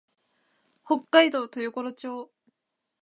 [0.83, 2.31] 北海道豊頃町